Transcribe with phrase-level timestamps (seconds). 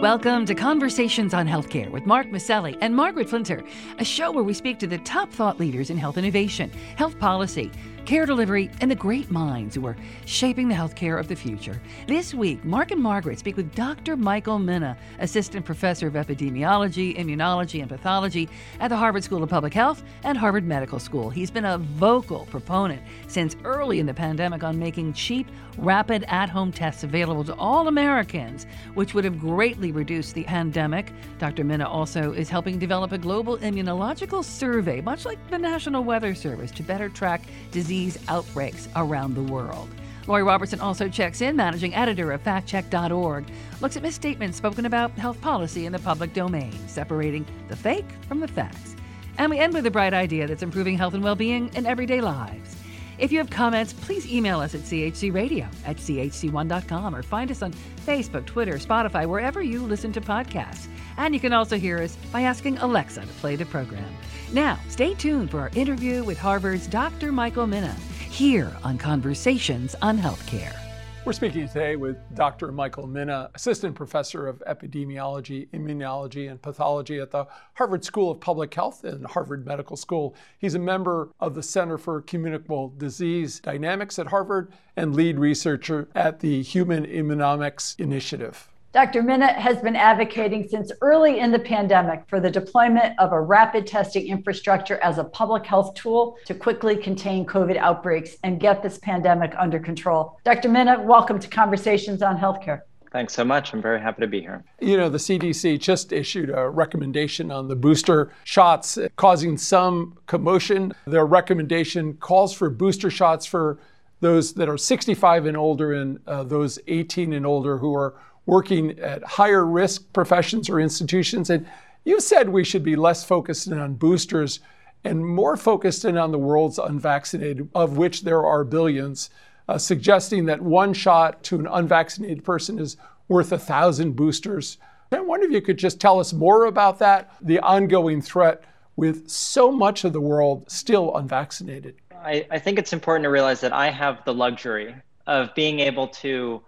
[0.00, 3.66] Welcome to Conversations on Healthcare with Mark Masselli and Margaret Flinter,
[3.98, 7.70] a show where we speak to the top thought leaders in health innovation, health policy,
[8.06, 11.80] care delivery, and the great minds who are shaping the healthcare of the future.
[12.06, 14.16] This week, Mark and Margaret speak with Dr.
[14.16, 18.48] Michael Mina, Assistant Professor of Epidemiology, Immunology, and Pathology
[18.78, 21.30] at the Harvard School of Public Health and Harvard Medical School.
[21.30, 26.48] He's been a vocal proponent since early in the pandemic on making cheap, rapid at
[26.48, 31.12] home tests available to all Americans, which would have greatly reduced the pandemic.
[31.38, 31.64] Dr.
[31.64, 36.70] Mina also is helping develop a global immunological survey, much like the National Weather Service,
[36.70, 37.95] to better track disease
[38.28, 39.88] outbreaks around the world.
[40.26, 43.46] Lori Robertson also checks in, managing editor of factcheck.org,
[43.80, 48.40] looks at misstatements spoken about health policy in the public domain, separating the fake from
[48.40, 48.96] the facts.
[49.38, 52.20] And we end with a bright idea that's improving health and well being in everyday
[52.20, 52.75] lives.
[53.18, 57.72] If you have comments, please email us at chcradio at chc1.com or find us on
[58.04, 60.86] Facebook, Twitter, Spotify, wherever you listen to podcasts.
[61.16, 64.14] And you can also hear us by asking Alexa to play the program.
[64.52, 67.32] Now, stay tuned for our interview with Harvard's Dr.
[67.32, 67.94] Michael Mina
[68.28, 70.85] here on Conversations on Healthcare.
[71.26, 72.70] We're speaking today with Dr.
[72.70, 78.72] Michael Mina, Assistant Professor of Epidemiology, Immunology, and Pathology at the Harvard School of Public
[78.72, 80.36] Health and Harvard Medical School.
[80.60, 86.06] He's a member of the Center for Communicable Disease Dynamics at Harvard and lead researcher
[86.14, 88.68] at the Human Immunomics Initiative.
[88.96, 89.22] Dr.
[89.22, 93.86] Mina has been advocating since early in the pandemic for the deployment of a rapid
[93.86, 98.96] testing infrastructure as a public health tool to quickly contain COVID outbreaks and get this
[98.96, 100.40] pandemic under control.
[100.44, 100.70] Dr.
[100.70, 102.80] Mina, welcome to Conversations on Healthcare.
[103.12, 103.74] Thanks so much.
[103.74, 104.64] I'm very happy to be here.
[104.80, 110.94] You know, the CDC just issued a recommendation on the booster shots, causing some commotion.
[111.06, 113.78] Their recommendation calls for booster shots for
[114.20, 118.14] those that are 65 and older and uh, those 18 and older who are
[118.46, 121.50] working at higher risk professions or institutions.
[121.50, 121.66] And
[122.04, 124.60] you said we should be less focused in on boosters
[125.04, 129.30] and more focused in on the world's unvaccinated, of which there are billions,
[129.68, 132.96] uh, suggesting that one shot to an unvaccinated person is
[133.28, 134.78] worth a thousand boosters.
[135.12, 138.64] I wonder if you could just tell us more about that, the ongoing threat
[138.96, 141.96] with so much of the world still unvaccinated.
[142.14, 144.94] I, I think it's important to realize that I have the luxury
[145.26, 146.62] of being able to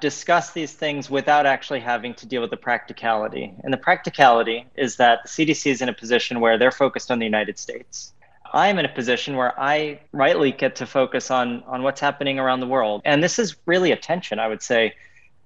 [0.00, 3.54] discuss these things without actually having to deal with the practicality.
[3.62, 7.18] And the practicality is that the CDC is in a position where they're focused on
[7.18, 8.12] the United States.
[8.52, 12.60] I'm in a position where I rightly get to focus on, on what's happening around
[12.60, 13.02] the world.
[13.04, 14.94] And this is really a tension, I would say,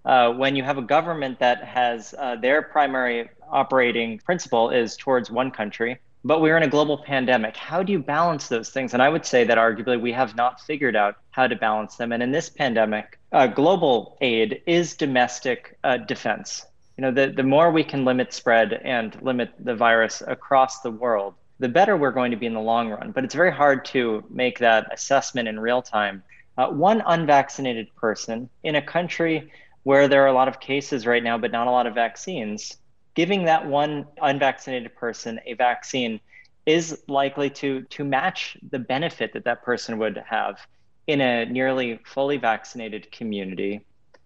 [0.04, 5.30] uh, when you have a government that has uh, their primary operating principle is towards
[5.30, 7.56] one country, but we're in a global pandemic.
[7.56, 8.92] How do you balance those things?
[8.92, 12.12] And I would say that arguably we have not figured out how to balance them.
[12.12, 16.66] And in this pandemic, uh, global aid is domestic uh, defense.
[16.96, 20.90] You know, the, the more we can limit spread and limit the virus across the
[20.90, 23.12] world, the better we're going to be in the long run.
[23.12, 26.22] But it's very hard to make that assessment in real time.
[26.56, 29.52] Uh, one unvaccinated person in a country
[29.84, 32.76] where there are a lot of cases right now, but not a lot of vaccines,
[33.18, 36.20] giving that one unvaccinated person a vaccine
[36.66, 40.64] is likely to to match the benefit that that person would have
[41.08, 43.80] in a nearly fully vaccinated community.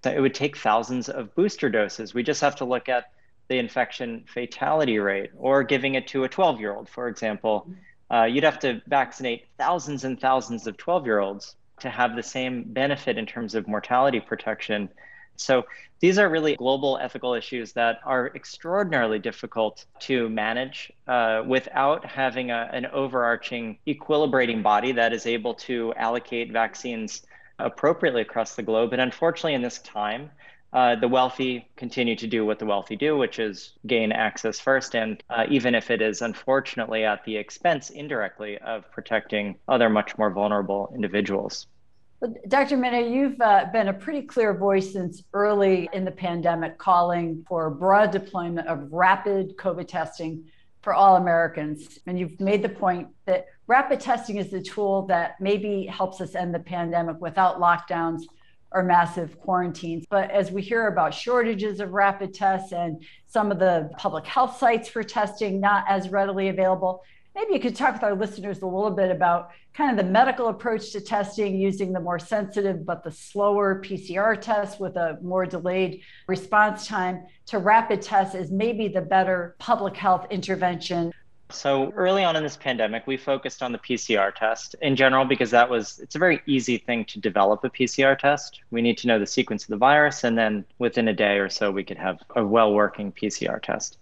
[0.05, 2.13] It would take thousands of booster doses.
[2.13, 3.13] We just have to look at
[3.49, 7.67] the infection fatality rate or giving it to a 12 year old, for example.
[8.11, 12.23] Uh, you'd have to vaccinate thousands and thousands of 12 year olds to have the
[12.23, 14.91] same benefit in terms of mortality protection
[15.37, 15.65] so
[16.01, 22.51] these are really global ethical issues that are extraordinarily difficult to manage uh, without having
[22.51, 27.23] a, an overarching equilibrating body that is able to allocate vaccines
[27.59, 28.93] appropriately across the globe.
[28.93, 30.31] And unfortunately, in this time,
[30.73, 34.97] uh, the wealthy continue to do what the wealthy do, which is gain access first.
[34.97, 40.17] And uh, even if it is unfortunately at the expense indirectly of protecting other much
[40.17, 41.67] more vulnerable individuals.
[42.47, 42.77] Dr.
[42.77, 47.69] Mina, you've uh, been a pretty clear voice since early in the pandemic, calling for
[47.69, 50.45] broad deployment of rapid COVID testing
[50.83, 51.99] for all Americans.
[52.07, 56.37] And you've made the point that rapid testing is the tool that maybe helps us
[56.37, 58.23] end the pandemic without lockdowns
[58.71, 60.05] or massive quarantines.
[60.09, 64.59] But as we hear about shortages of rapid tests and some of the public health
[64.59, 67.03] sites for testing not as readily available,
[67.35, 70.49] maybe you could talk with our listeners a little bit about kind of the medical
[70.49, 75.47] approach to testing using the more sensitive but the slower PCR test with a more
[75.47, 81.13] delayed response time to rapid tests is maybe the better public health intervention.
[81.51, 85.51] So early on in this pandemic, we focused on the PCR test in general because
[85.51, 88.61] that was it's a very easy thing to develop a PCR test.
[88.71, 91.51] We need to know the sequence of the virus and then within a day or
[91.51, 93.99] so we could have a well-working PCR test.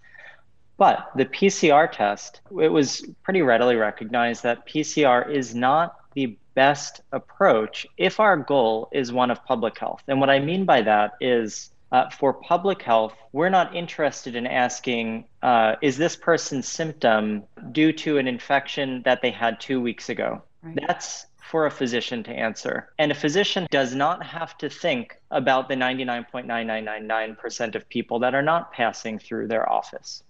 [0.81, 7.03] But the PCR test, it was pretty readily recognized that PCR is not the best
[7.13, 10.03] approach if our goal is one of public health.
[10.09, 14.47] And what I mean by that is uh, for public health, we're not interested in
[14.47, 17.43] asking, uh, is this person's symptom
[17.73, 20.43] due to an infection that they had two weeks ago?
[20.63, 20.79] Right.
[20.87, 22.89] That's for a physician to answer.
[22.99, 28.43] And a physician does not have to think about the 99.9999% of people that are
[28.43, 30.23] not passing through their office.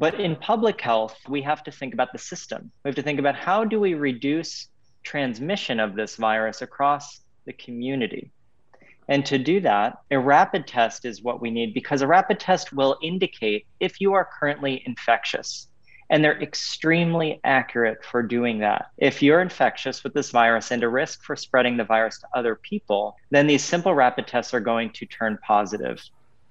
[0.00, 2.72] But in public health, we have to think about the system.
[2.82, 4.68] We have to think about how do we reduce
[5.02, 8.30] transmission of this virus across the community?
[9.08, 12.72] And to do that, a rapid test is what we need because a rapid test
[12.72, 15.68] will indicate if you are currently infectious.
[16.08, 18.86] And they're extremely accurate for doing that.
[18.96, 22.54] If you're infectious with this virus and a risk for spreading the virus to other
[22.54, 26.02] people, then these simple rapid tests are going to turn positive.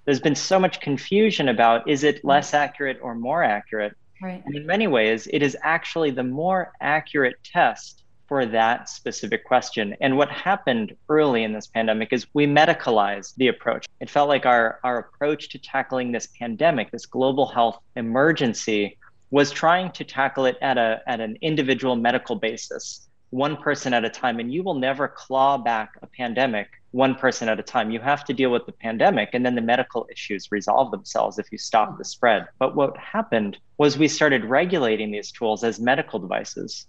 [0.06, 2.30] There's been so much confusion about is it mm-hmm.
[2.30, 3.96] less accurate or more accurate?
[4.22, 4.44] Right.
[4.46, 9.96] And in many ways, it is actually the more accurate test for that specific question.
[10.02, 13.88] And what happened early in this pandemic is we medicalized the approach.
[14.00, 18.98] It felt like our, our approach to tackling this pandemic, this global health emergency,
[19.32, 24.06] was trying to tackle it at, a, at an individual medical basis, one person at
[24.06, 24.40] a time.
[24.40, 27.92] And you will never claw back a pandemic one person at a time.
[27.92, 31.52] You have to deal with the pandemic, and then the medical issues resolve themselves if
[31.52, 32.48] you stop the spread.
[32.58, 36.88] But what happened was we started regulating these tools as medical devices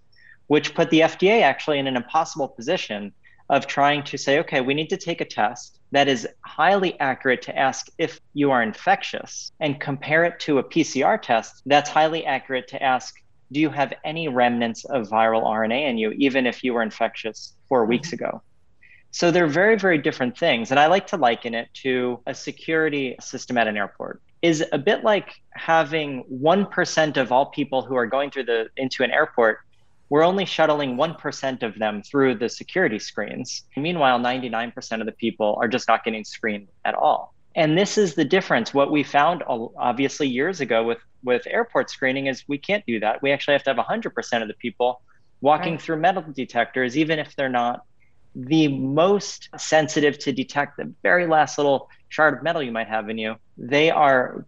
[0.51, 3.13] which put the FDA actually in an impossible position
[3.51, 7.41] of trying to say, okay, we need to take a test that is highly accurate
[7.43, 12.27] to ask if you are infectious and compare it to a PCR test that's highly
[12.27, 13.15] accurate to ask,
[13.53, 17.55] do you have any remnants of viral RNA in you, even if you were infectious
[17.69, 18.25] four weeks mm-hmm.
[18.25, 18.43] ago?
[19.13, 20.71] So they're very, very different things.
[20.71, 24.79] And I like to liken it to a security system at an airport is a
[24.79, 29.59] bit like having 1% of all people who are going through the into an airport
[30.11, 33.63] we're only shuttling 1% of them through the security screens.
[33.77, 37.33] Meanwhile, 99% of the people are just not getting screened at all.
[37.55, 38.75] And this is the difference.
[38.75, 43.23] What we found obviously years ago with, with airport screening is we can't do that.
[43.23, 45.03] We actually have to have 100% of the people
[45.41, 45.83] walking right.
[45.83, 47.85] through metal detectors, even if they're not
[48.35, 53.09] the most sensitive to detect the very last little shard of metal you might have
[53.09, 53.37] in you.
[53.59, 54.47] They are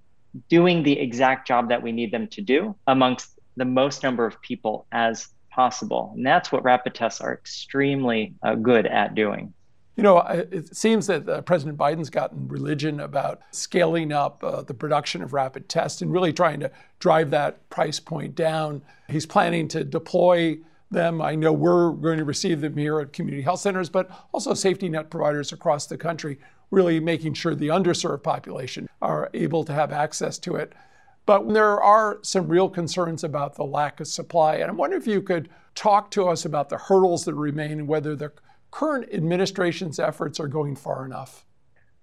[0.48, 4.40] doing the exact job that we need them to do amongst the most number of
[4.40, 6.12] people as possible.
[6.16, 9.52] And that's what rapid tests are extremely uh, good at doing.
[9.96, 14.72] You know, it seems that uh, President Biden's gotten religion about scaling up uh, the
[14.72, 18.80] production of rapid tests and really trying to drive that price point down.
[19.08, 20.58] He's planning to deploy
[20.90, 21.20] them.
[21.20, 24.88] I know we're going to receive them here at community health centers, but also safety
[24.88, 26.38] net providers across the country,
[26.70, 30.72] really making sure the underserved population are able to have access to it.
[31.26, 34.56] But there are some real concerns about the lack of supply.
[34.56, 37.88] And I wonder if you could talk to us about the hurdles that remain and
[37.88, 38.32] whether the
[38.72, 41.44] current administration's efforts are going far enough.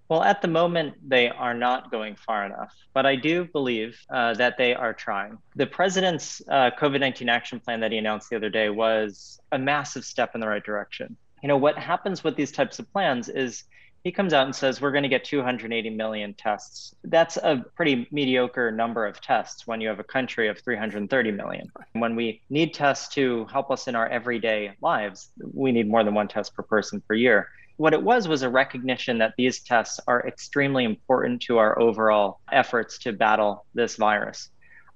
[0.08, 4.34] Well, at the moment, they are not going far enough, but I do believe uh,
[4.36, 5.38] that they are trying.
[5.56, 9.60] The president's uh, COVID 19 action plan that he announced the other day was a
[9.60, 11.16] massive step in the right direction.
[11.44, 13.66] You know, what happens with these types of plans is
[14.04, 16.96] he comes out and says we're going to get 280 million tests.
[17.04, 21.72] That's a pretty mediocre number of tests when you have a country of 330 million.
[21.94, 26.14] When we need tests to help us in our everyday lives, we need more than
[26.14, 27.50] one test per person per year.
[27.78, 32.40] What it was was a recognition that these tests are extremely important to our overall
[32.52, 34.50] efforts to battle this virus.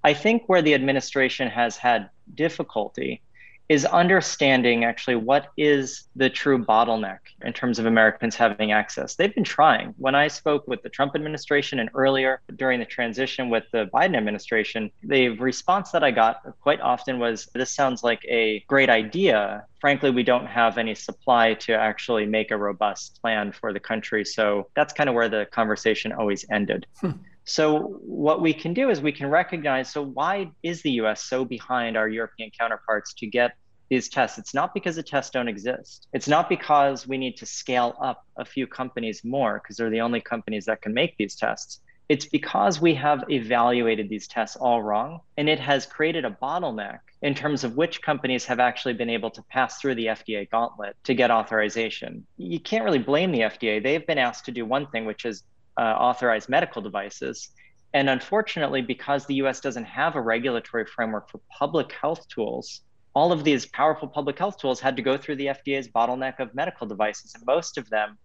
[0.04, 3.22] I think where the administration has had difficulty
[3.70, 9.16] is understanding actually what is the true bottleneck in terms of Americans having access.
[9.16, 9.94] They've been trying.
[9.98, 14.18] When I spoke with the Trump administration and earlier during the transition with the Biden
[14.18, 19.66] administration, the response that I got quite often was this sounds like a great idea.
[19.80, 24.26] Frankly, we don't have any supply to actually make a robust plan for the country.
[24.26, 26.86] So that's kind of where the conversation always ended.
[27.00, 27.12] Hmm.
[27.46, 31.44] So, what we can do is we can recognize so, why is the US so
[31.44, 33.56] behind our European counterparts to get
[33.90, 34.38] these tests?
[34.38, 36.08] It's not because the tests don't exist.
[36.14, 40.02] It's not because we need to scale up a few companies more because they're the
[40.02, 41.82] only companies that can make these tests.
[42.10, 47.00] It's because we have evaluated these tests all wrong, and it has created a bottleneck
[47.22, 50.96] in terms of which companies have actually been able to pass through the FDA gauntlet
[51.06, 52.26] to get authorization.
[52.38, 53.82] You can't really blame the FDA.
[53.82, 55.44] They've been asked to do one thing, which is
[55.78, 57.50] uh, authorized medical devices.
[57.94, 62.82] And unfortunately, because the US doesn't have a regulatory framework for public health tools,
[63.16, 66.54] all of these powerful public health tools had to go through the FDA's bottleneck of
[66.56, 67.34] medical devices.
[67.36, 68.18] And most of them,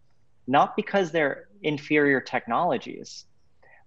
[0.46, 3.26] not because they're inferior technologies,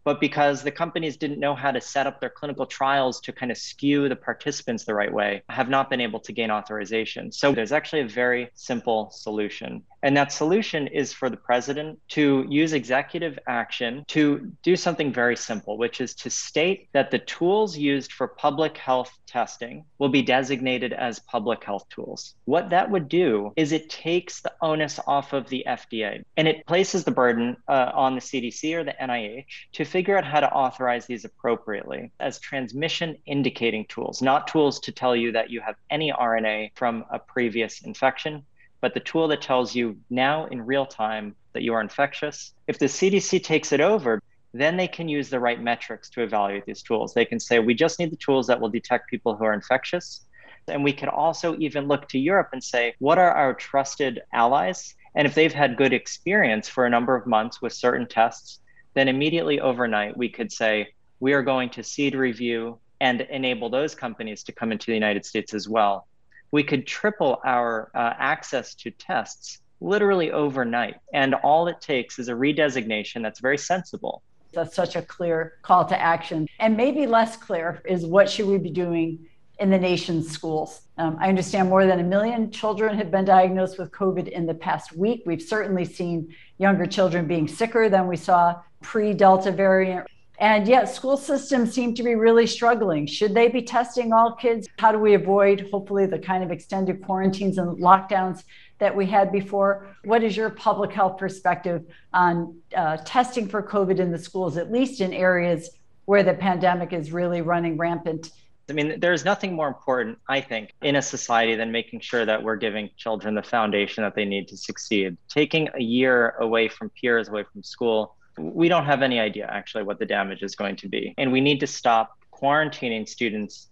[0.04, 3.52] but because the companies didn't know how to set up their clinical trials to kind
[3.52, 7.32] of skew the participants the right way, have not been able to gain authorization.
[7.32, 9.84] So there's actually a very simple solution.
[10.04, 15.36] And that solution is for the president to use executive action to do something very
[15.36, 20.22] simple, which is to state that the tools used for public health testing will be
[20.22, 22.36] designated as public health tools.
[22.46, 26.66] What that would do is it takes the onus off of the FDA and it
[26.66, 30.52] places the burden uh, on the CDC or the NIH to figure out how to
[30.52, 35.76] authorize these appropriately as transmission indicating tools, not tools to tell you that you have
[35.90, 38.44] any RNA from a previous infection,
[38.82, 42.54] but the tool that tells you now in real time that you are infectious.
[42.68, 44.22] If the CDC takes it over,
[44.54, 47.14] then they can use the right metrics to evaluate these tools.
[47.14, 50.26] They can say, we just need the tools that will detect people who are infectious.
[50.68, 54.96] And we can also even look to Europe and say, what are our trusted allies?
[55.16, 58.60] And if they've had good experience for a number of months with certain tests,
[58.94, 63.96] then immediately overnight we could say, we are going to cede review and enable those
[63.96, 66.08] companies to come into the United States as well
[66.52, 70.96] we could triple our uh, access to tests literally overnight.
[71.14, 74.22] And all it takes is a redesignation that's very sensible.
[74.54, 76.48] That's such a clear call to action.
[76.60, 79.26] And maybe less clear is what should we be doing
[79.60, 80.82] in the nation's schools?
[80.98, 84.54] Um, I understand more than a million children have been diagnosed with COVID in the
[84.54, 85.24] past week.
[85.26, 90.08] We've certainly seen younger children being sicker than we saw pre Delta variant.
[90.42, 93.06] And yet, school systems seem to be really struggling.
[93.06, 94.68] Should they be testing all kids?
[94.80, 98.44] How do we avoid, hopefully, the kind of extended quarantines and lockdowns
[98.80, 99.96] that we had before?
[100.04, 104.72] What is your public health perspective on uh, testing for COVID in the schools, at
[104.72, 105.70] least in areas
[106.06, 108.32] where the pandemic is really running rampant?
[108.68, 112.42] I mean, there's nothing more important, I think, in a society than making sure that
[112.42, 115.18] we're giving children the foundation that they need to succeed.
[115.30, 119.84] Taking a year away from peers, away from school, we don't have any idea actually
[119.84, 121.14] what the damage is going to be.
[121.18, 123.68] And we need to stop quarantining students.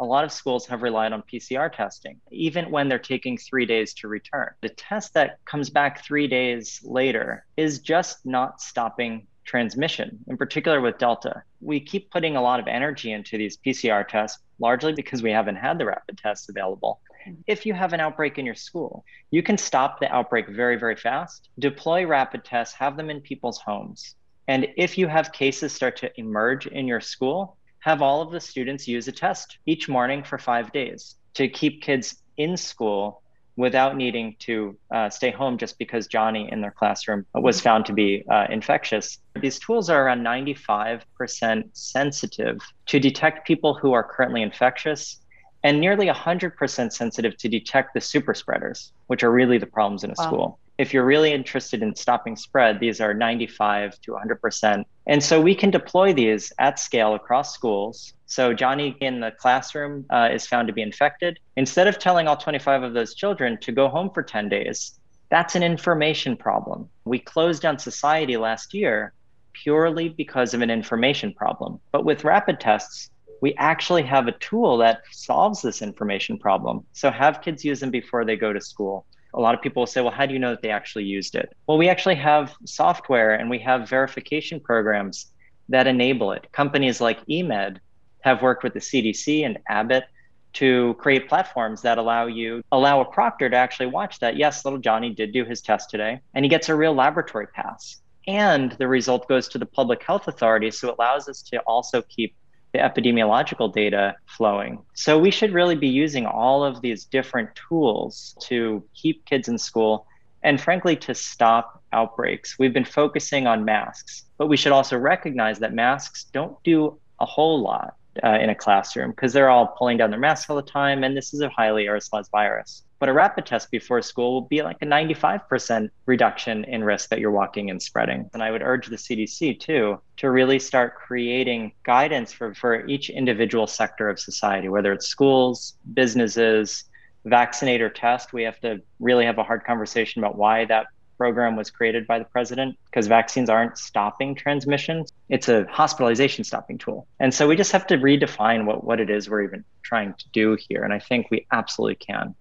[0.00, 3.92] A lot of schools have relied on PCR testing, even when they're taking three days
[3.94, 4.48] to return.
[4.62, 10.80] The test that comes back three days later is just not stopping transmission, in particular
[10.80, 11.42] with Delta.
[11.60, 15.56] We keep putting a lot of energy into these PCR tests, largely because we haven't
[15.56, 17.00] had the rapid tests available.
[17.46, 20.96] If you have an outbreak in your school, you can stop the outbreak very, very
[20.96, 24.14] fast, deploy rapid tests, have them in people's homes.
[24.48, 28.40] And if you have cases start to emerge in your school, have all of the
[28.40, 33.22] students use a test each morning for five days to keep kids in school
[33.56, 37.92] without needing to uh, stay home just because Johnny in their classroom was found to
[37.92, 39.18] be uh, infectious.
[39.40, 45.18] These tools are around 95% sensitive to detect people who are currently infectious
[45.62, 50.10] and nearly 100% sensitive to detect the super spreaders, which are really the problems in
[50.10, 50.26] a wow.
[50.26, 50.58] school.
[50.78, 54.84] If you're really interested in stopping spread, these are 95 to 100%.
[55.06, 58.14] And so we can deploy these at scale across schools.
[58.24, 61.38] So Johnny in the classroom uh, is found to be infected.
[61.56, 64.98] Instead of telling all 25 of those children to go home for 10 days,
[65.30, 66.88] that's an information problem.
[67.04, 69.12] We closed down society last year
[69.52, 71.80] purely because of an information problem.
[71.92, 73.10] But with rapid tests,
[73.40, 76.84] we actually have a tool that solves this information problem.
[76.92, 79.06] So have kids use them before they go to school.
[79.34, 81.34] A lot of people will say, well, how do you know that they actually used
[81.34, 81.54] it?
[81.66, 85.26] Well, we actually have software and we have verification programs
[85.68, 86.50] that enable it.
[86.52, 87.78] Companies like eMed
[88.20, 90.04] have worked with the CDC and Abbott
[90.52, 94.80] to create platforms that allow you allow a proctor to actually watch that yes little
[94.80, 98.88] johnny did do his test today and he gets a real laboratory pass and the
[98.88, 102.34] result goes to the public health authority so it allows us to also keep
[102.72, 104.78] the epidemiological data flowing.
[104.94, 109.58] So we should really be using all of these different tools to keep kids in
[109.58, 110.06] school
[110.42, 112.58] and frankly to stop outbreaks.
[112.58, 117.26] We've been focusing on masks, but we should also recognize that masks don't do a
[117.26, 120.62] whole lot uh, in a classroom because they're all pulling down their masks all the
[120.62, 122.82] time and this is a highly aerosolized virus.
[122.98, 127.18] But a rapid test before school will be like a 95% reduction in risk that
[127.18, 128.28] you're walking and spreading.
[128.34, 133.08] And I would urge the CDC too to really start creating guidance for, for each
[133.08, 136.84] individual sector of society, whether it's schools, businesses,
[137.24, 138.34] vaccinate or test.
[138.34, 140.86] We have to really have a hard conversation about why that
[141.20, 145.04] program was created by the president because vaccines aren't stopping transmission.
[145.28, 147.06] It's a hospitalization stopping tool.
[147.18, 150.24] And so we just have to redefine what, what it is we're even trying to
[150.32, 150.82] do here.
[150.82, 152.34] And I think we absolutely can.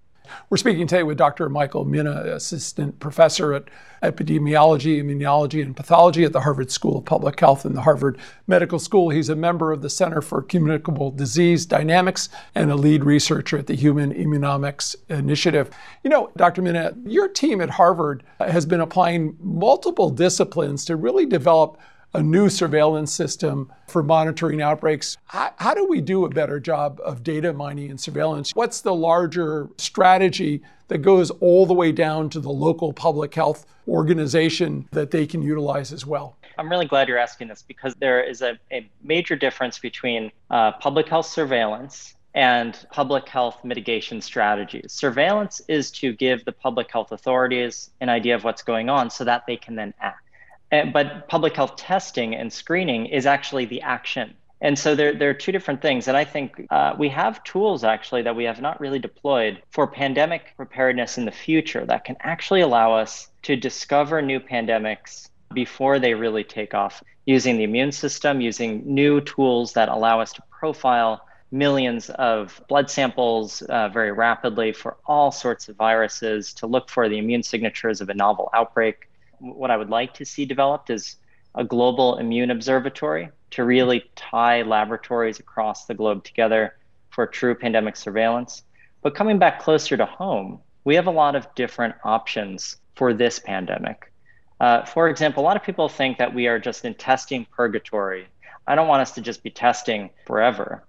[0.50, 1.50] We're speaking today with Dr.
[1.50, 3.66] Michael Mina, assistant professor at
[4.02, 8.18] epidemiology, immunology, and pathology at the Harvard School of Public Health and the Harvard
[8.48, 9.10] Medical School.
[9.10, 13.68] He's a member of the Center for Communicable Disease Dynamics and a lead researcher at
[13.68, 15.70] the Human Immunomics Initiative.
[16.04, 16.62] You know, Dr.
[16.62, 21.78] Mina, your team at Harvard has been applying multiple disciplines to really develop
[22.14, 25.18] a new surveillance system for monitoring outbreaks.
[25.26, 28.52] How, how, do we do a better job of data mining and surveillance?
[28.56, 33.66] What's the larger strategy that goes all the way down to the local public health
[33.88, 36.36] organization that they can utilize as well?
[36.58, 40.74] I'm really glad you're asking this because there is a, a major difference between uh,
[40.74, 44.92] public health surveillance and public health mitigation strategies.
[44.92, 49.24] Surveillance is to give the public health authorities an idea of what's going on so
[49.24, 50.29] that they can then act.
[50.72, 54.36] But public health testing and screening is actually the action.
[54.62, 56.08] And so there, there are two different things.
[56.08, 59.88] And I think uh, we have tools actually that we have not really deployed for
[59.88, 65.98] pandemic preparedness in the future that can actually allow us to discover new pandemics before
[65.98, 70.44] they really take off using the immune system, using new tools that allow us to
[70.52, 76.90] profile millions of blood samples uh, very rapidly for all sorts of viruses to look
[76.90, 79.10] for the immune signatures of a novel outbreak
[79.40, 81.18] what I would like to see developed is
[81.56, 86.76] a global immune observatory to really tie laboratories across the globe together
[87.10, 88.64] for true pandemic surveillance.
[89.02, 93.40] But coming back closer to home, we have a lot of different options for this
[93.40, 94.12] pandemic.
[94.60, 98.28] Uh, for example, a lot of people think that we are just in testing purgatory.
[98.68, 100.84] I don't want us to just be testing forever.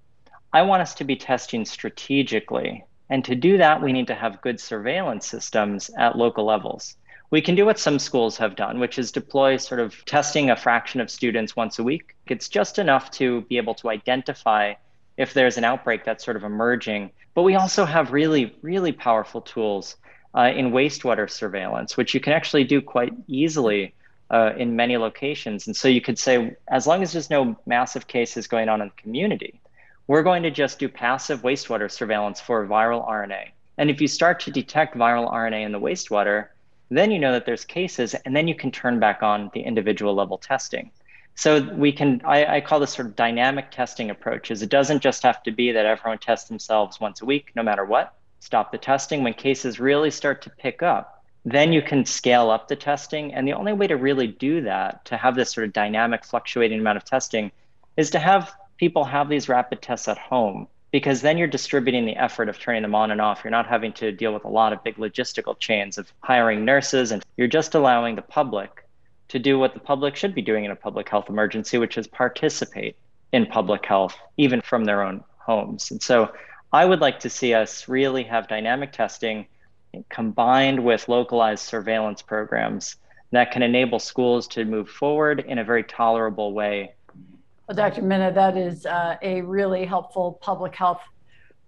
[0.52, 2.84] I want us to be testing strategically.
[3.08, 6.96] And to do that, we need to have good surveillance systems at local levels
[7.30, 10.56] we can do what some schools have done, which is deploy sort of testing a
[10.56, 12.16] fraction of students once a week.
[12.26, 14.74] It's just enough to be able to identify
[15.16, 17.10] if there's an outbreak that's sort of emerging.
[17.34, 19.96] But we also have really, really powerful tools
[20.34, 23.94] uh, in wastewater surveillance, which you can actually do quite easily
[24.30, 25.66] uh, in many locations.
[25.66, 28.88] And so you could say, as long as there's no massive cases going on in
[28.88, 29.60] the community,
[30.06, 33.50] we're going to just do passive wastewater surveillance for viral RNA.
[33.78, 36.48] And if you start to detect viral RNA in the wastewater,
[36.90, 40.14] then you know that there's cases, and then you can turn back on the individual
[40.14, 40.90] level testing.
[41.36, 44.60] So we can, I, I call this sort of dynamic testing approaches.
[44.60, 47.84] It doesn't just have to be that everyone tests themselves once a week, no matter
[47.84, 48.14] what.
[48.40, 51.24] Stop the testing when cases really start to pick up.
[51.44, 53.32] Then you can scale up the testing.
[53.32, 56.80] And the only way to really do that, to have this sort of dynamic fluctuating
[56.80, 57.52] amount of testing,
[57.96, 62.16] is to have people have these rapid tests at home because then you're distributing the
[62.16, 63.42] effort of turning them on and off.
[63.44, 67.12] You're not having to deal with a lot of big logistical chains of hiring nurses,
[67.12, 68.84] and you're just allowing the public
[69.28, 72.06] to do what the public should be doing in a public health emergency, which is
[72.08, 72.96] participate
[73.32, 75.92] in public health, even from their own homes.
[75.92, 76.32] And so
[76.72, 79.46] I would like to see us really have dynamic testing
[80.08, 82.96] combined with localized surveillance programs
[83.32, 86.94] that can enable schools to move forward in a very tolerable way
[87.70, 88.02] well, Dr.
[88.02, 91.02] Mina, that is uh, a really helpful public health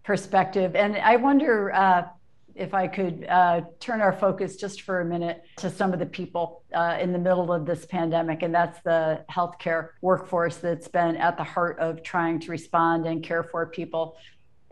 [0.03, 0.75] perspective.
[0.75, 2.09] And I wonder uh,
[2.57, 6.07] if I could uh, turn our focus just for a minute to some of the
[6.07, 11.15] people uh, in the middle of this pandemic, and that's the healthcare workforce that's been
[11.19, 14.17] at the heart of trying to respond and care for people.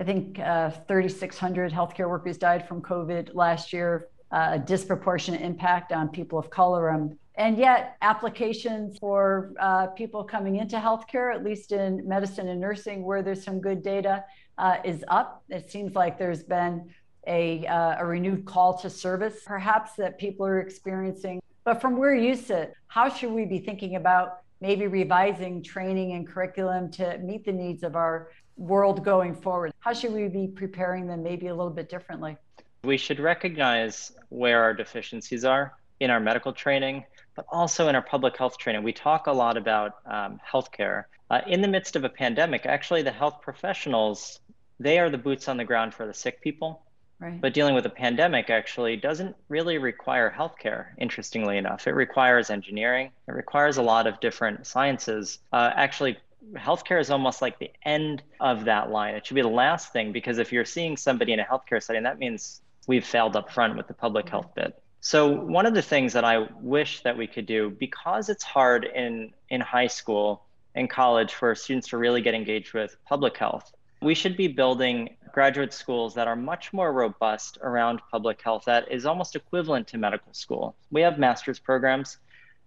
[0.01, 5.93] I think uh, 3,600 healthcare workers died from COVID last year, uh, a disproportionate impact
[5.93, 6.91] on people of color.
[6.91, 12.61] I'm and yet, applications for uh, people coming into healthcare, at least in medicine and
[12.61, 14.23] nursing, where there's some good data,
[14.59, 15.43] uh, is up.
[15.49, 16.91] It seems like there's been
[17.27, 21.41] a, uh, a renewed call to service, perhaps, that people are experiencing.
[21.65, 26.29] But from where you sit, how should we be thinking about maybe revising training and
[26.29, 29.73] curriculum to meet the needs of our world going forward?
[29.79, 32.37] How should we be preparing them maybe a little bit differently?
[32.85, 38.03] We should recognize where our deficiencies are in our medical training but also in our
[38.03, 41.05] public health training, we talk a lot about um, healthcare.
[41.31, 44.41] Uh, in the midst of a pandemic, actually, the health professionals,
[44.79, 46.83] they are the boots on the ground for the sick people.
[47.21, 47.39] Right.
[47.39, 51.87] But dealing with a pandemic actually doesn't really require healthcare, interestingly enough.
[51.87, 55.39] It requires engineering, it requires a lot of different sciences.
[55.53, 56.17] Uh, actually,
[56.55, 59.15] healthcare is almost like the end of that line.
[59.15, 62.05] It should be the last thing because if you're seeing somebody in a healthcare setting,
[62.05, 64.83] that means we've failed up front with the public health bit.
[65.01, 68.85] So one of the things that I wish that we could do, because it's hard
[68.85, 73.73] in, in high school and college for students to really get engaged with public health,
[74.03, 78.91] we should be building graduate schools that are much more robust around public health that
[78.91, 80.77] is almost equivalent to medical school.
[80.91, 82.19] We have master's programs,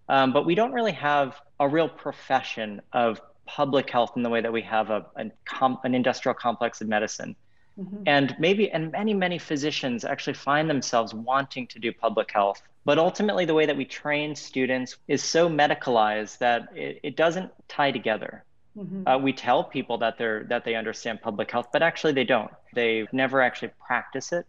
[0.10, 4.42] um, but we don't really have a real profession of public health in the way
[4.42, 7.36] that we have a, a com- an industrial complex of medicine.
[7.80, 8.04] Mm-hmm.
[8.06, 12.62] And maybe, and many, many physicians actually find themselves wanting to do public health.
[12.86, 17.52] But ultimately, the way that we train students is so medicalized that it, it doesn't
[17.68, 18.44] tie together.
[18.78, 19.08] Mm-hmm.
[19.08, 22.52] Uh, we tell people that they're that they understand public health, but actually they don't.
[22.74, 24.46] They never actually practice it.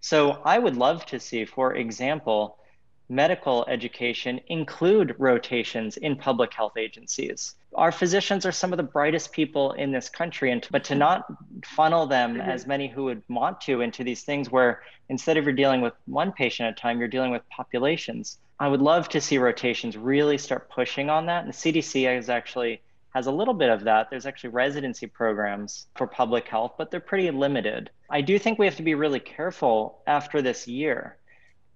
[0.00, 2.58] So I would love to see, for example,
[3.08, 7.54] medical education include rotations in public health agencies.
[7.74, 11.26] Our physicians are some of the brightest people in this country, and but to not
[11.64, 12.48] funnel them mm-hmm.
[12.48, 15.92] as many who would want to into these things where instead of you're dealing with
[16.06, 18.38] one patient at a time, you're dealing with populations.
[18.58, 21.44] I would love to see rotations really start pushing on that.
[21.44, 22.80] And the CDC is actually
[23.14, 24.10] has a little bit of that.
[24.10, 27.90] There's actually residency programs for public health, but they're pretty limited.
[28.10, 31.16] I do think we have to be really careful after this year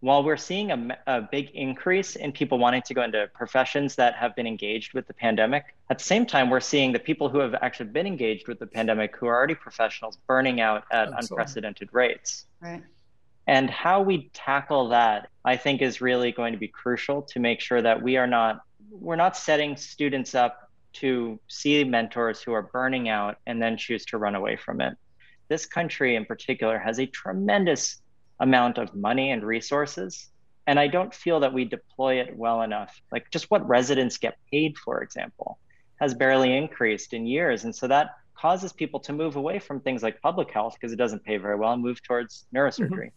[0.01, 4.15] while we're seeing a, a, big increase in people wanting to go into professions that
[4.15, 7.39] have been engaged with the pandemic, at the same time, we're seeing the people who
[7.39, 11.21] have actually been engaged with the pandemic, who are already professionals, burning out at Absolutely.
[11.21, 12.47] unprecedented rates.
[12.61, 12.83] Right.
[13.47, 17.61] And how we tackle that, I think, is really going to be crucial to make
[17.61, 22.63] sure that we are not we're not setting students up to see mentors who are
[22.63, 24.97] burning out and then choose to run away from it.
[25.49, 28.00] This country in particular has a tremendous
[28.41, 30.29] amount of money and resources.
[30.67, 33.01] And I don't feel that we deploy it well enough.
[33.13, 35.59] Like just what residents get paid, for example,
[36.01, 37.65] has barely increased in years.
[37.65, 40.97] And so that causes people to move away from things like public health because it
[40.97, 43.11] doesn't pay very well and move towards neurosurgery.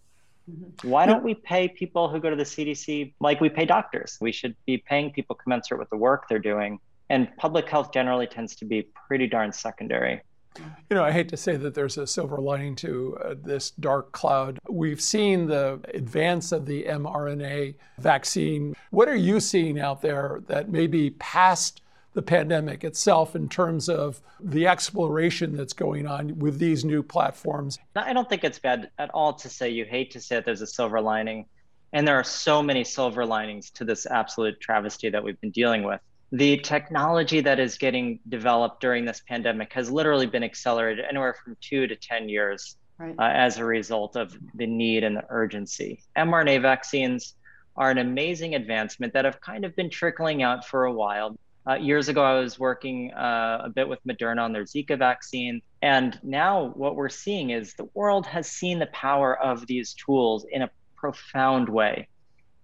[0.49, 0.63] Mm-hmm.
[0.63, 0.89] mm-hmm.
[0.89, 4.17] Why don't we pay people who go to the CDC like we pay doctors?
[4.19, 6.79] We should be paying people commensurate with the work they're doing.
[7.09, 10.21] And public health generally tends to be pretty darn secondary.
[10.57, 14.11] You know, I hate to say that there's a silver lining to uh, this dark
[14.11, 14.59] cloud.
[14.69, 18.75] We've seen the advance of the mRNA vaccine.
[18.91, 21.81] What are you seeing out there that may be past
[22.13, 27.79] the pandemic itself in terms of the exploration that's going on with these new platforms?
[27.95, 30.61] I don't think it's bad at all to say you hate to say that there's
[30.61, 31.47] a silver lining.
[31.91, 35.83] And there are so many silver linings to this absolute travesty that we've been dealing
[35.83, 36.01] with
[36.33, 41.55] the technology that is getting developed during this pandemic has literally been accelerated anywhere from
[41.61, 43.13] two to 10 years right.
[43.19, 46.01] uh, as a result of the need and the urgency.
[46.17, 47.35] mRNA vaccines
[47.77, 51.37] are an amazing advancement that have kind of been trickling out for a while.
[51.69, 55.61] Uh, years ago, I was working uh, a bit with Moderna on their Zika vaccine.
[55.83, 60.47] And now what we're seeing is the world has seen the power of these tools
[60.51, 62.07] in a profound way.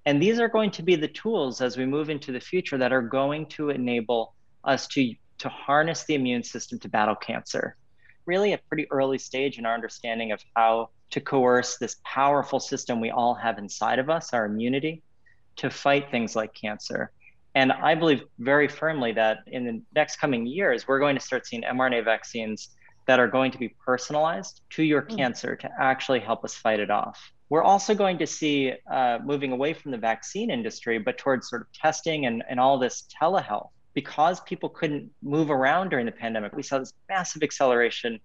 [0.05, 2.93] And these are going to be the tools as we move into the future that
[2.93, 4.33] are going to enable
[4.63, 7.75] us to, to harness the immune system to battle cancer.
[8.25, 13.01] Really, a pretty early stage in our understanding of how to coerce this powerful system
[13.01, 15.01] we all have inside of us, our immunity,
[15.57, 17.11] to fight things like cancer.
[17.55, 21.47] And I believe very firmly that in the next coming years, we're going to start
[21.47, 22.69] seeing mRNA vaccines
[23.07, 25.17] that are going to be personalized to your mm.
[25.17, 27.19] cancer to actually help us fight it off.
[27.49, 31.63] We're also going to see uh, moving away from the vaccine industry, but towards sort
[31.63, 33.69] of testing and, and all this telehealth.
[33.95, 38.19] Because people couldn't move around during the pandemic, we saw this massive acceleration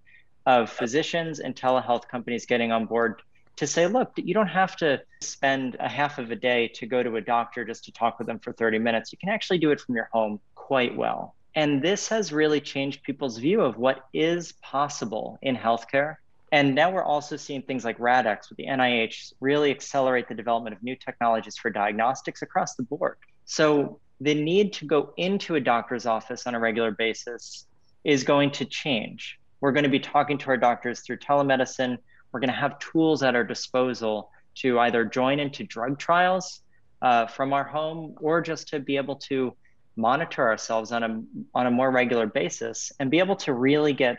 [0.46, 3.22] of physicians and telehealth companies getting on board
[3.56, 7.02] to say, look, you don't have to spend a half of a day to go
[7.02, 9.10] to a doctor just to talk with them for 30 minutes.
[9.10, 11.34] You can actually do it from your home quite well.
[11.54, 16.16] And this has really changed people's view of what is possible in healthcare
[16.54, 20.76] and now we're also seeing things like RADx with the NIH really accelerate the development
[20.76, 23.16] of new technologies for diagnostics across the board.
[23.44, 27.66] So the need to go into a doctor's office on a regular basis
[28.04, 29.40] is going to change.
[29.60, 31.98] We're going to be talking to our doctors through telemedicine.
[32.30, 36.60] We're going to have tools at our disposal to either join into drug trials
[37.02, 39.56] uh, from our home or just to be able to
[39.96, 41.20] monitor ourselves on a,
[41.52, 44.18] on a more regular basis and be able to really get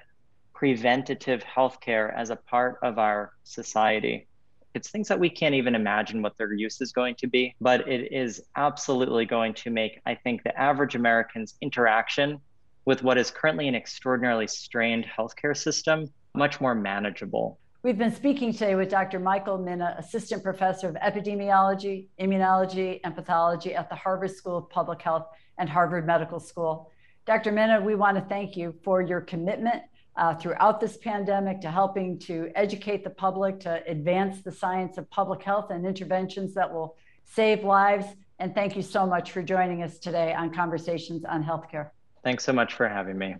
[0.55, 4.25] preventative healthcare as a part of our society.
[4.73, 7.87] It's things that we can't even imagine what their use is going to be, but
[7.87, 12.39] it is absolutely going to make, I think, the average American's interaction
[12.85, 17.59] with what is currently an extraordinarily strained healthcare system much more manageable.
[17.83, 19.19] We've been speaking today with Dr.
[19.19, 25.01] Michael Mina, Assistant Professor of Epidemiology, Immunology, and Pathology at the Harvard School of Public
[25.01, 26.91] Health and Harvard Medical School.
[27.25, 27.51] Dr.
[27.51, 29.83] Mina, we want to thank you for your commitment
[30.17, 35.09] uh, throughout this pandemic to helping to educate the public, to advance the science of
[35.09, 38.05] public health and interventions that will save lives.
[38.39, 41.89] And thank you so much for joining us today on Conversations on Healthcare.
[42.23, 43.35] Thanks so much for having me.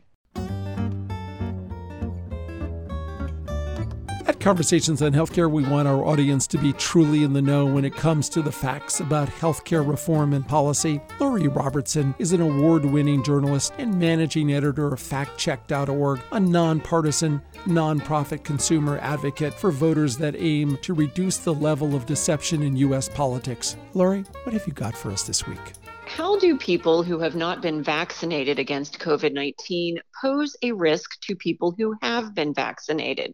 [4.46, 7.96] Conversations on Healthcare, we want our audience to be truly in the know when it
[7.96, 11.02] comes to the facts about healthcare reform and policy.
[11.20, 18.44] Lori Robertson is an award winning journalist and managing editor of FactCheck.org, a nonpartisan, nonprofit
[18.44, 23.10] consumer advocate for voters that aim to reduce the level of deception in U.S.
[23.10, 23.78] politics.
[23.96, 25.74] Lori, what have you got for us this week?
[26.06, 31.36] How do people who have not been vaccinated against COVID 19 pose a risk to
[31.36, 33.34] people who have been vaccinated?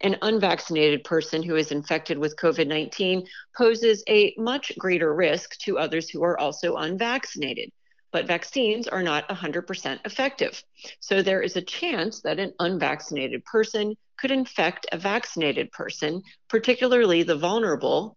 [0.00, 5.78] An unvaccinated person who is infected with COVID 19 poses a much greater risk to
[5.78, 7.70] others who are also unvaccinated.
[8.12, 10.62] But vaccines are not 100% effective.
[11.00, 17.22] So there is a chance that an unvaccinated person could infect a vaccinated person, particularly
[17.22, 18.16] the vulnerable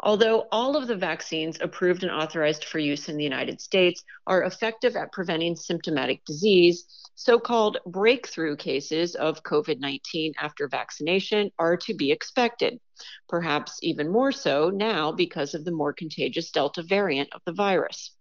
[0.00, 4.42] Although all of the vaccines approved and authorized for use in the United States are
[4.42, 11.76] effective at preventing symptomatic disease, so called breakthrough cases of COVID 19 after vaccination are
[11.76, 12.80] to be expected,
[13.28, 18.12] perhaps even more so now because of the more contagious Delta variant of the virus.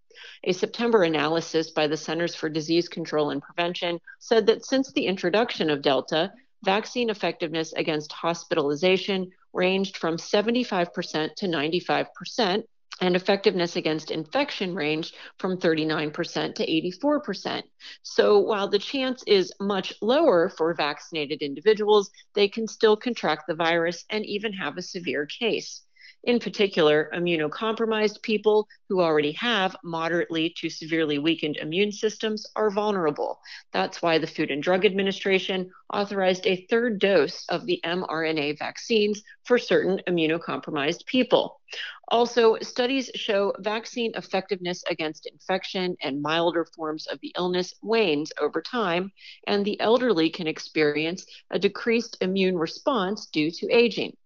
[0.43, 5.05] A September analysis by the Centers for Disease Control and Prevention said that since the
[5.05, 6.33] introduction of Delta,
[6.63, 12.63] vaccine effectiveness against hospitalization ranged from 75% to 95%,
[13.01, 17.63] and effectiveness against infection ranged from 39% to 84%.
[18.03, 23.55] So while the chance is much lower for vaccinated individuals, they can still contract the
[23.55, 25.83] virus and even have a severe case.
[26.23, 33.39] In particular, immunocompromised people who already have moderately to severely weakened immune systems are vulnerable.
[33.71, 39.23] That's why the Food and Drug Administration authorized a third dose of the mRNA vaccines
[39.45, 41.61] for certain immunocompromised people.
[42.09, 48.61] Also, studies show vaccine effectiveness against infection and milder forms of the illness wanes over
[48.61, 49.11] time,
[49.47, 54.17] and the elderly can experience a decreased immune response due to aging.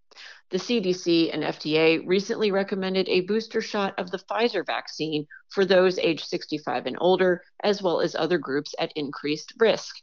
[0.53, 5.97] The CDC and FDA recently recommended a booster shot of the Pfizer vaccine for those
[5.97, 9.95] age 65 and older, as well as other groups at increased risk.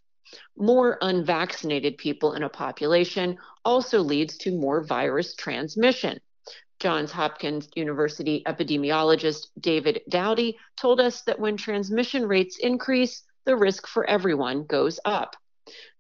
[0.57, 6.19] More unvaccinated people in a population also leads to more virus transmission.
[6.81, 13.87] Johns Hopkins University epidemiologist David Dowdy told us that when transmission rates increase, the risk
[13.87, 15.37] for everyone goes up.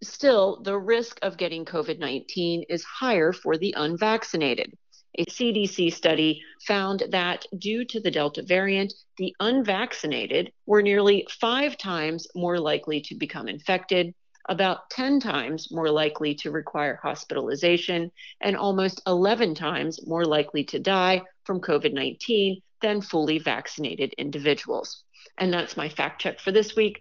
[0.03, 4.77] Still, the risk of getting COVID 19 is higher for the unvaccinated.
[5.19, 11.77] A CDC study found that due to the Delta variant, the unvaccinated were nearly five
[11.77, 14.15] times more likely to become infected,
[14.49, 20.79] about 10 times more likely to require hospitalization, and almost 11 times more likely to
[20.79, 25.05] die from COVID 19 than fully vaccinated individuals.
[25.39, 27.01] And that's my fact check for this week.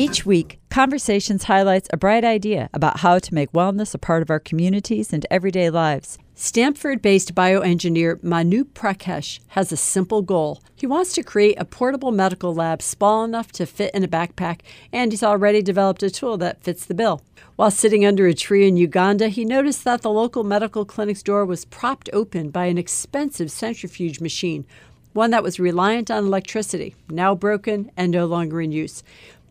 [0.00, 4.30] Each week, Conversations highlights a bright idea about how to make wellness a part of
[4.30, 6.16] our communities and everyday lives.
[6.34, 10.62] Stanford based bioengineer Manu Prakash has a simple goal.
[10.74, 14.60] He wants to create a portable medical lab small enough to fit in a backpack,
[14.90, 17.20] and he's already developed a tool that fits the bill.
[17.56, 21.44] While sitting under a tree in Uganda, he noticed that the local medical clinic's door
[21.44, 24.64] was propped open by an expensive centrifuge machine,
[25.12, 29.02] one that was reliant on electricity, now broken and no longer in use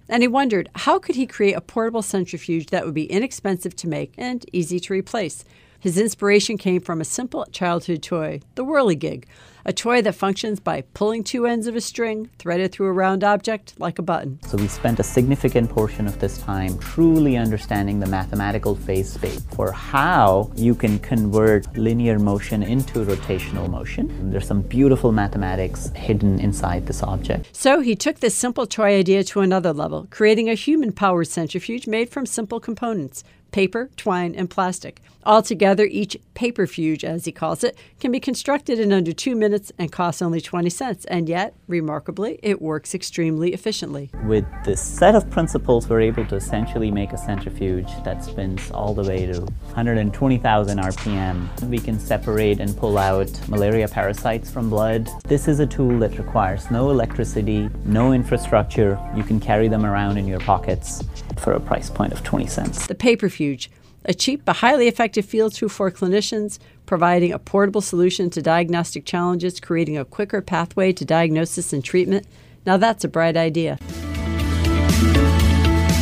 [0.10, 3.88] and he wondered how could he create a portable centrifuge that would be inexpensive to
[3.88, 5.45] make and easy to replace.
[5.82, 9.24] His inspiration came from a simple childhood toy, the Whirligig,
[9.65, 13.24] a toy that functions by pulling two ends of a string threaded through a round
[13.24, 14.39] object like a button.
[14.46, 19.46] So we spent a significant portion of this time truly understanding the mathematical phase space
[19.56, 24.32] for how you can convert linear motion into rotational motion.
[24.32, 27.56] There's some beautiful mathematics hidden inside this object.
[27.56, 31.88] So he took this simple toy idea to another level, creating a human powered centrifuge
[31.88, 35.02] made from simple components paper, twine, and plastic.
[35.26, 39.92] Altogether, each paperfuge, as he calls it, can be constructed in under two minutes and
[39.92, 41.06] costs only 20 cents.
[41.06, 44.10] And yet, remarkably, it works extremely efficiently.
[44.24, 48.94] With this set of principles, we're able to essentially make a centrifuge that spins all
[48.94, 51.70] the way to 120,000 RPM.
[51.70, 55.10] We can separate and pull out malaria parasites from blood.
[55.26, 58.98] This is a tool that requires no electricity, no infrastructure.
[59.16, 61.04] You can carry them around in your pockets
[61.38, 62.88] for a price point of 20 cents.
[62.88, 63.68] The paperfuge
[64.06, 69.06] A cheap but highly effective field tool for clinicians, providing a portable solution to diagnostic
[69.06, 72.26] challenges, creating a quicker pathway to diagnosis and treatment.
[72.66, 73.78] Now that's a bright idea.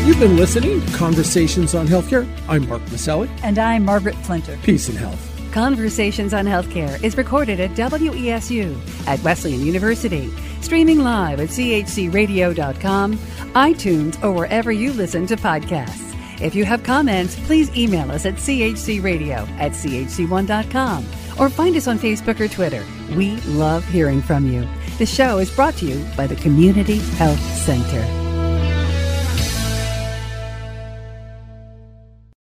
[0.06, 2.26] You've been listening to Conversations on Healthcare.
[2.48, 3.30] I'm Mark Masselli.
[3.44, 4.62] And I'm Margaret Flinter.
[4.64, 5.34] Peace and health.
[5.52, 10.32] Conversations on Healthcare is recorded at WESU at Wesleyan University,
[10.62, 16.17] streaming live at chcradio.com, iTunes, or wherever you listen to podcasts.
[16.42, 21.06] If you have comments, please email us at chcradio at chc1.com
[21.40, 22.86] or find us on Facebook or Twitter.
[23.16, 24.68] We love hearing from you.
[24.98, 28.27] The show is brought to you by the Community Health Center.